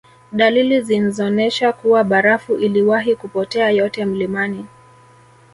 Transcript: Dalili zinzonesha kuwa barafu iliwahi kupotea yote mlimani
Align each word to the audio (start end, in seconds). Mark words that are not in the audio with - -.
Dalili 0.31 0.81
zinzonesha 0.81 1.73
kuwa 1.73 2.03
barafu 2.03 2.57
iliwahi 2.57 3.15
kupotea 3.15 3.69
yote 3.69 4.05
mlimani 4.05 4.65